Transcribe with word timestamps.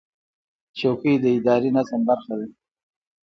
چوکۍ 0.77 1.15
د 1.23 1.25
اداري 1.37 1.69
نظم 1.77 2.01
برخه 2.09 2.33
ده. 2.39 2.47